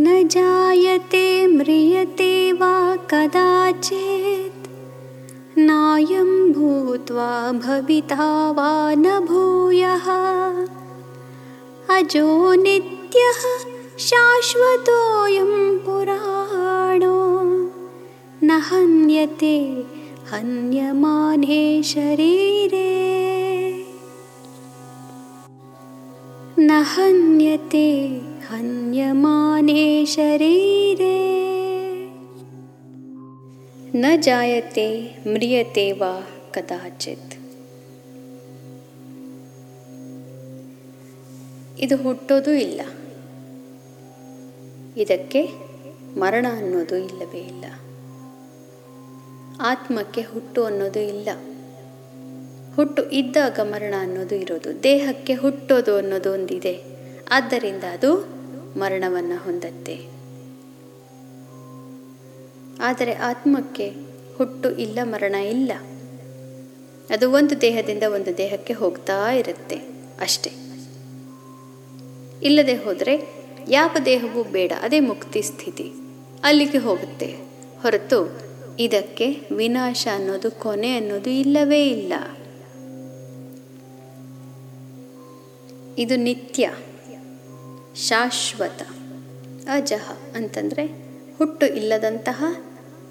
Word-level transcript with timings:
न 0.00 0.28
जायते 0.28 1.46
म्रियते 1.46 2.52
वा 2.52 2.96
कदाचित्। 2.96 4.68
नायं 5.58 6.52
भूत्वा 6.52 7.52
भविता 7.52 8.50
वा 8.50 8.94
न 8.94 9.20
भूयः। 9.20 10.06
अजो 11.96 12.54
नित्यः 12.54 13.68
शाश्वतोऽयं 13.98 15.78
पुराणो। 15.78 17.40
न 18.46 18.50
हन्यते 18.50 19.86
हन्यमाने 20.32 21.82
शरीरे। 21.82 22.94
न 26.58 26.70
हन्यते 26.70 28.23
शरीरे 30.05 31.15
न 33.95 34.15
जायते 34.21 34.87
म्रियते 35.27 35.91
वा 35.93 36.11
ಕದಾಚಿತ್ 36.53 37.33
ಇದು 41.81 41.95
ಹುಟ್ಟೋದು 41.97 42.51
ಇಲ್ಲ 42.57 42.81
ಇದಕ್ಕೆ 44.97 45.41
ಮರಣ 46.17 46.45
ಅನ್ನೋದು 46.51 46.95
ಇಲ್ಲವೇ 46.95 47.41
ಇಲ್ಲ 47.41 47.65
ಆತ್ಮಕ್ಕೆ 49.61 50.21
ಹುಟ್ಟು 50.21 50.63
ಅನ್ನೋದು 50.63 51.03
ಇಲ್ಲ 51.13 51.29
ಹುಟ್ಟು 52.75 53.03
ಇದ್ದಾಗ 53.11 53.59
ಮರಣ 53.63 53.93
ಅನ್ನೋದು 53.99 54.35
ಇರೋದು 54.35 54.83
ದೇಹಕ್ಕೆ 54.83 55.35
ಹುಟ್ಟೋದು 55.35 55.95
ಅನ್ನೋದು 55.95 56.31
ಒಂದಿದೆ 56.31 56.75
ಆದ್ದರಿಂದ 57.29 57.83
ಅದು 57.83 58.11
ಮರಣವನ್ನು 58.76 59.44
ಹೊಂದತ್ತೆ. 59.44 60.14
ಆದರೆ 62.80 63.12
ಆತ್ಮಕ್ಕೆ 63.12 63.92
ಹುಟ್ಟು 64.38 64.70
ಇಲ್ಲ, 64.70 64.98
ಮರಣ 65.02 65.34
ಇಲ್ಲ. 65.34 65.72
ಅದು 67.10 67.30
ಒಂದು 67.30 67.60
ದೇಹದಿಂದ 67.60 68.02
ಒಂದು 68.02 68.36
ದೇಹಕ್ಕೆ 68.36 68.74
ಹೋಗ್ತಾ 68.74 69.32
ಇರುತ್ತೆ 69.32 69.76
ಅಷ್ಟೇ. 70.20 70.50
ಇಲ್ಲದೆ 72.42 72.74
ಹೋದರೆ 72.74 73.44
ಯಾವ 73.68 73.96
ದೇಹವೂ 74.04 74.42
ಬೇಡ, 74.42 74.72
ಅದೇ 74.80 75.00
ಮುಕ್ತಿ 75.00 75.42
ಸ್ಥಿತಿ. 75.42 75.92
ಅಲ್ಲಿಗೆ 76.44 76.78
ಹೋಗುತ್ತೆ. 76.78 77.36
ಹೊರತು 77.82 78.40
ಇದಕ್ಕೆ 78.80 79.40
ವಿನಾಶ 79.52 80.08
ಅನ್ನೋದು, 80.14 80.50
ಕೊನೆ 80.50 80.96
ಅನ್ನೋದು 80.96 81.30
ಇಲ್ಲವೇ 81.30 81.90
ಇಲ್ಲ. 81.90 82.12
ಇದು 85.98 86.16
ನಿತ್ಯ. 86.16 86.70
ಶಾಶ್ವತ. 87.96 88.82
ಅಜಹ 89.70 90.12
ಅಂತಂದರೆ 90.34 90.84
ಹುಟ್ಟು 91.38 91.66
ಇಲ್ಲದಂತಹ, 91.66 92.44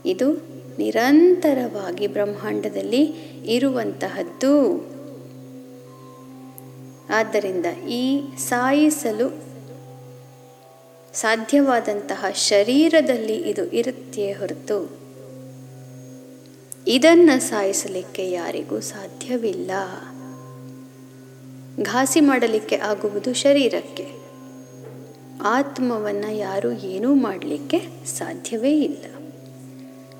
ಇದು 0.06 0.54
ನಿರಂತರವಾಗಿ 0.78 2.08
ಬ್ರಹ್ಮಾಂಡದಲ್ಲಿ 2.08 3.04
ಇರುವಂತಹದ್ದು. 3.46 4.56
ಆದ್ದರಿಂದ 7.10 7.66
ಈ 7.90 8.22
ಸಾಯಿಸಲು 8.38 9.28
ಸಾಧ್ಯವಾದಂತಹ 11.14 12.26
ಶರೀರದಲ್ಲಿ 12.34 13.36
ಇದು 13.36 13.66
ಇರುತ್ತೆ 13.66 14.32
ಹೊರತು, 14.32 14.98
ಇದನ್ನು 16.88 17.40
ಸಾಯಿಸಲಿಕ್ಕೆ 17.40 18.32
ಯಾರಿಗೂ 18.32 18.80
ಸಾಧ್ಯವಿಲ್ಲ. 18.80 19.72
ಘಾಸಿ 21.84 22.22
ಮಾಡಲಿಕ್ಕೆ 22.22 22.76
ಆಗುವುದು 22.76 23.34
ಶರೀರಕ್ಕೆ. 23.34 24.23
ಆತ್ಮವನ್ನು 25.44 26.36
ಯಾರೂ 26.36 26.72
ಏನೂ 26.72 27.16
ಮಾಡಲಿಕ್ಕೆ 27.16 28.06
ಸಾಧ್ಯವೇ 28.06 28.82
ಇಲ್ಲ. 28.82 29.06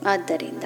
ಆದ್ದರಿಂದ 0.06 0.64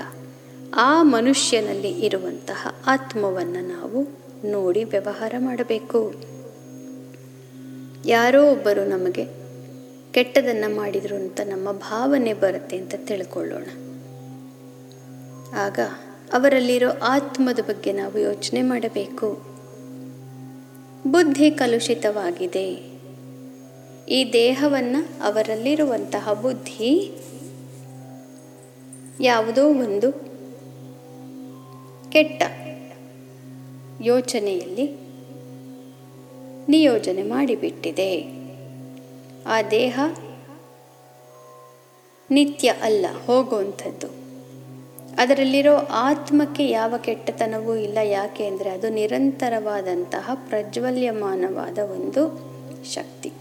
ಆ 0.76 1.04
ಮನುಷ್ಯನಲ್ಲಿ 1.04 1.92
ಇರುವಂತಹ 1.92 2.76
ಆತ್ಮವನ್ನು 2.88 3.68
ನಾವು 3.68 4.08
ನೋಡಿ 4.50 4.84
ವ್ಯವಹಾರ 4.84 5.36
ಮಾಡಬೇಕು. 5.40 6.14
ಯಾರೋ 8.06 8.52
ಒಬ್ಬರು 8.52 8.86
ನಮಗೆ 8.86 9.26
ಕೆಟ್ಟದನ್ನು 10.12 10.76
ಮಾಡಿದರು 10.76 11.16
ಅಂತ 11.16 11.42
ನಮ್ಮ 11.46 11.72
ಭಾವನೆ 11.72 12.34
ಬರುತ್ತೆ 12.34 12.78
ಅಂತ 12.78 12.96
ತಿಳ್ಕೊಳ್ಳೋಣ. 12.98 13.66
ಆಗ 15.56 15.80
ಅವರಲ್ಲಿರೋ 16.34 16.90
ಆತ್ಮದ 16.90 17.60
ಬಗ್ಗೆ 17.60 17.94
ನಾವು 17.94 18.20
ಯೋಚನೆ 18.20 18.62
ಮಾಡಬೇಕು. 18.62 19.34
ಬುದ್ಧಿ 21.08 21.52
ಕಲುಷಿತವಾಗಿದೆ. 21.52 22.97
ಈ 24.10 24.34
ದೇಹವನ್ನು 24.34 25.24
ಅವರಲ್ಲಿರುವಂತಹ 25.24 26.34
ಬುದ್ಧಿ 26.34 27.12
ಯಾವುದೋ 29.22 29.68
ಒಂದು 29.70 30.12
ಕೆಟ್ಟ 32.12 32.44
ಯೋಚನೆಯಲ್ಲಿ 34.02 35.08
ನಿಯೋಜನೆ 36.70 37.24
ಮಾಡಿಬಿಟ್ಟಿದೆ. 37.24 38.24
ಆ 39.46 39.62
ದೇಹ 39.72 40.00
ನಿತ್ಯ 42.32 42.74
ಅಲ್ಲ, 42.82 43.06
ಹೋಗುವಂಥದ್ದು. 43.26 44.08
ಅದರಲ್ಲಿರೋ 45.18 45.76
ಆತ್ಮಕ್ಕೆ 45.76 46.70
ಯಾವ 46.70 46.94
ಕೆಟ್ಟತನವೂ 46.98 47.76
ಇಲ್ಲ. 47.76 47.98
ಯಾಕೆ 48.04 48.46
ಅಂದರೆ 48.46 48.70
ಅದು 48.70 48.90
ನಿರಂತರವಾದಂತಹ 48.90 50.32
ಪ್ರಜ್ವಲ್ಯಮಾನವಾದ 50.34 51.78
ಒಂದು 51.78 52.24
ಶಕ್ತಿ. 52.94 53.32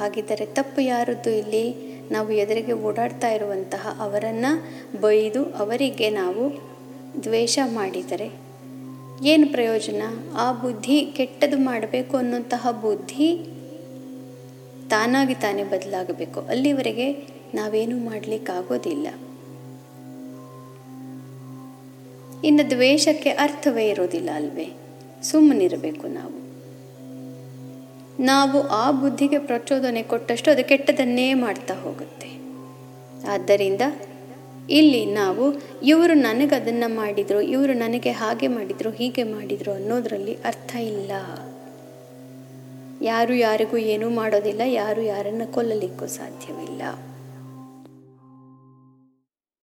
ಹಾಗಿದ್ದರೆ 0.00 0.46
ತಪ್ಪು 0.46 0.80
ಯಾರದ್ದು 0.80 1.30
ಇಲ್ಲಿ? 1.30 1.90
ನಾವು 2.10 2.32
ಎದುರಿಗೆ 2.32 2.72
ಓಡಾಡ್ತಾ 2.72 3.28
ಇರುವಂತಹ 3.28 3.96
ಅವರನ್ನು 4.00 4.52
ಬೈದು 5.00 5.44
ಅವರಿಗೆ 5.44 6.10
ನಾವು 6.10 6.44
ದ್ವೇಷ 7.24 7.58
ಮಾಡಿದರೆ 7.64 8.32
ಏನು 9.24 9.46
ಪ್ರಯೋಜನ? 9.46 10.02
ಆ 10.34 10.52
ಬುದ್ಧಿ 10.52 11.12
ಕೆಟ್ಟದು 11.16 11.58
ಮಾಡಬೇಕು 11.58 12.16
ಅನ್ನುವಂತಹ 12.16 12.70
ಬುದ್ಧಿ 12.70 13.36
ತಾನಾಗಿ 14.90 15.34
ತಾನೇ 15.34 15.64
ಬದಲಾಗಬೇಕು. 15.64 16.40
ಅಲ್ಲಿವರೆಗೆ 16.40 17.12
ನಾವೇನು 17.54 17.96
ಮಾಡಲಿಕ್ಕಾಗೋದಿಲ್ಲ. 18.04 19.08
ಇನ್ನು 22.44 22.70
ದ್ವೇಷಕ್ಕೆ 22.70 23.30
ಅರ್ಥವೇ 23.30 23.88
ಇರೋದಿಲ್ಲ 23.88 24.30
ಅಲ್ವೇ? 24.34 24.68
ಸುಮ್ಮನಿರಬೇಕು 25.22 26.06
ನಾವು. 26.06 26.39
ನಾವು 28.20 28.68
ಆ 28.68 28.90
ಬುದ್ಧಿಗೆ 28.90 29.38
ಪ್ರಚೋದನೆ 29.38 30.02
ಕೊಟ್ಟಷ್ಟು 30.02 30.50
ಅದು 30.50 30.68
ಕೆಟ್ಟದನ್ನೇ 30.68 31.34
ಮಾಡ್ತಾ 31.34 31.74
ಹೋಗುತ್ತೆ. 31.74 32.30
ಆದ್ದರಿಂದ 33.28 33.80
ಇಲ್ಲಿ 34.70 35.06
ನಾವು 35.06 35.54
ಇವರು 35.82 36.14
ನನಗೆ 36.14 36.54
ಅದನ್ನು 36.54 36.94
ಮಾಡಿದರು, 36.94 37.40
ಇವರು 37.40 37.72
ನನಗೆ 37.72 38.10
ಹಾಗೆ 38.10 38.48
ಮಾಡಿದರು, 38.48 38.90
ಹೀಗೆ 38.90 39.22
ಮಾಡಿದರು 39.22 39.72
ಅನ್ನೋದರಲ್ಲಿ 39.72 40.34
ಅರ್ಥ 40.34 40.76
ಇಲ್ಲ. 40.76 41.10
ಯಾರು 43.02 43.34
ಯಾರಿಗೂ 43.34 43.76
ಏನೂ 43.76 44.10
ಮಾಡೋದಿಲ್ಲ, 44.10 44.60
ಯಾರು 44.66 45.02
ಯಾರನ್ನು 45.02 45.52
ಕೊಲ್ಲಲಿಕ್ಕೂ 45.52 46.06
ಸಾಧ್ಯವಿಲ್ಲ. 46.06 46.82